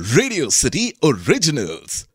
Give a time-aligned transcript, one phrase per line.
[0.00, 2.08] Radio city originals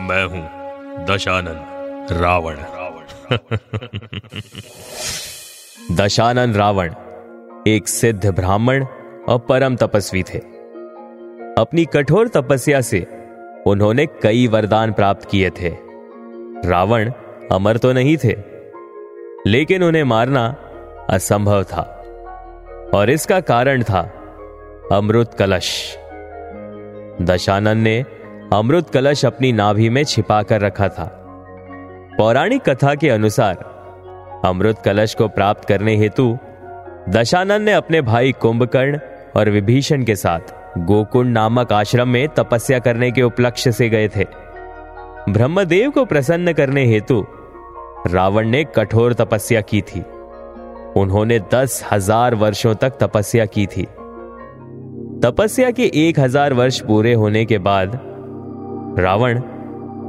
[0.00, 0.42] मैं हूँ
[1.06, 1.58] दशानन
[2.10, 2.56] रावण।
[5.96, 6.94] दशानन रावण
[7.68, 8.84] एक सिद्ध ब्राह्मण
[9.28, 10.38] और परम तपस्वी थे।
[11.58, 13.06] अपनी कठोर तपस्या से
[13.66, 15.83] उन्होंने कई वरदान प्राप्त किए थे।
[16.64, 17.10] रावण
[17.52, 18.36] अमर तो नहीं थे,
[19.46, 20.44] लेकिन उन्हें मारना
[21.10, 21.82] असंभव था।
[22.94, 24.00] और इसका कारण था
[24.92, 25.98] अमृत कलश।
[27.22, 28.04] दशानन ने
[28.52, 31.10] अमृत कलश अपनी नाभि में छिपा कर रखा था।
[32.18, 33.56] पौराणिक कथा के अनुसार
[34.44, 36.38] अमृत कलश को प्राप्त करने हेतु
[37.08, 38.98] दशानन ने अपने भाई कुंभकर्ण
[39.36, 44.26] और विभीषण के साथ गोकुंड नामक आश्रम में तपस्या करने के उपलक्ष्य से गए थे।
[45.28, 47.24] ब्रह्मदेव को प्रसन्न करने हेतु
[48.06, 50.00] रावण ने कठोर तपस्या की थी।
[50.96, 53.82] उन्होंने दस हज़ार वर्षों तक तपस्या की थी।
[55.22, 57.98] तपस्या के एक हज़ार वर्ष पूरे होने के बाद
[58.98, 59.40] रावण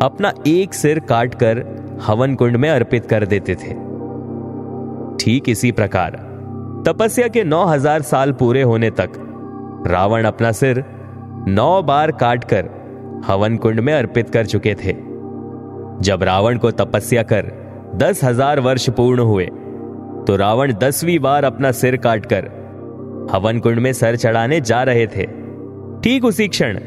[0.04, 1.64] अपना एक सिर काटकर
[2.02, 3.74] हवन कुंड में अर्पित कर देते थे।
[5.18, 6.20] ठीक इसी प्रकार
[6.88, 9.14] तपस्या के नौ हज़ार साल पूरे होने तक
[9.88, 10.84] रावण अपना सिर
[11.48, 12.70] नौ बार काटकर
[13.26, 15.05] हवन कुंड में अर्पित कर चुके थे।
[16.02, 17.52] जब रावण को तपस्या कर
[17.96, 19.46] दस हज़ार वर्ष पूर्ण हुए
[20.28, 22.50] तो रावण दसवीं बार अपना सिर काटकर
[23.32, 25.26] हवन कुंड में सर चढ़ाने जा रहे थे।
[26.04, 26.80] ठीक उसी क्षण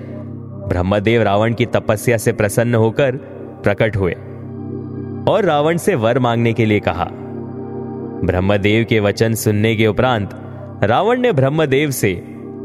[0.69, 3.17] ब्रह्मदेव रावण की तपस्या से प्रसन्न होकर
[3.63, 4.13] प्रकट हुए
[5.33, 7.09] और रावण से वर मांगने के लिए कहा।
[8.25, 10.31] ब्रह्मदेव के वचन सुनने के उपरांत
[10.85, 12.15] रावण ने ब्रह्मदेव से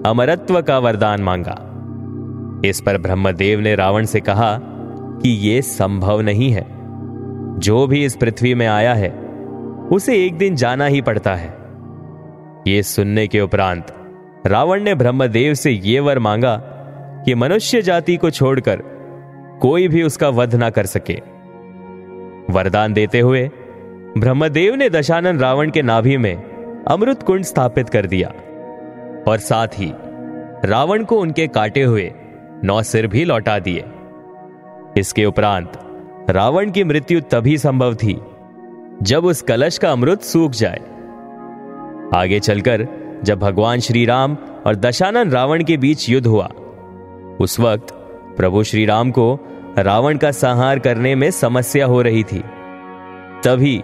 [0.05, 1.57] अमरत्व का वरदान मांगा।
[2.65, 4.53] इस पर ब्रह्मदेव ने रावण से कहा
[5.21, 6.65] कि यह संभव नहीं है।
[7.59, 9.09] जो भी इस पृथ्वी में आया है,
[9.91, 11.53] उसे एक दिन जाना ही पड़ता है।
[12.67, 13.87] यह सुनने के उपरांत,
[14.47, 16.61] रावण ने ब्रह्मदेव से यह वर मांगा
[17.25, 18.81] कि मनुष्य जाति को छोड़कर
[19.61, 21.21] कोई भी उसका वध ना कर सके।
[22.53, 23.51] वरदान देते हुए,
[24.17, 26.35] ब्रह्मदेव ने दशानन रावण के नाभि में
[26.87, 28.29] अमृत कुंड स्थापित कर दिया
[29.27, 29.93] और साथ ही
[30.65, 32.13] रावण को उनके काटे हुए
[32.63, 33.85] नौ सिर भी लौटा दिए।
[34.97, 35.71] इसके उपरांत
[36.29, 38.19] रावण की मृत्यु तभी संभव थी,
[39.01, 40.81] जब उस कलश का अमृत सूख जाए।
[42.15, 42.87] आगे चलकर
[43.23, 46.49] जब भगवान श्री राम और दशानन रावण के बीच युद्ध हुआ,
[47.39, 47.93] उस वक्त
[48.37, 49.33] प्रभु श्री राम को
[49.77, 52.43] रावण का संहार करने में समस्या हो रही थी।
[53.43, 53.81] तभी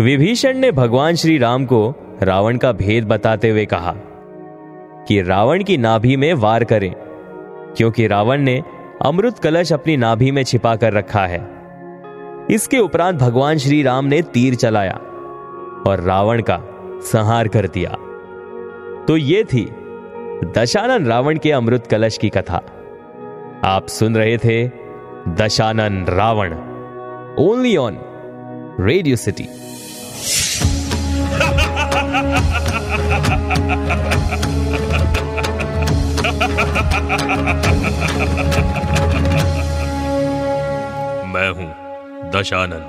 [0.00, 3.92] विभीषण ने भगवान श्री राम को रावण का भेद बताते हुए कहा
[5.08, 6.92] कि रावण की नाभि में वार करें,
[7.76, 8.62] क्योंकि रावण ने
[9.02, 11.40] अमृत कलश अपनी नाभि में छिपा कर रखा है।
[12.50, 14.94] इसके उपरांत भगवान श्री राम ने तीर चलाया
[15.86, 16.58] और रावण का
[17.02, 17.90] संहार कर दिया।
[19.08, 19.64] तो ये थी
[20.56, 22.62] दशानन रावण के अमृत कलश की कथा।
[23.64, 24.68] आप सुन रहे थे
[25.34, 26.54] Dashanan Ravan
[27.38, 27.98] only on
[28.80, 29.48] Radio City
[41.36, 42.84] मैं हूँ दशानन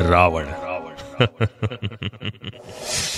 [0.00, 0.94] रावण। रावण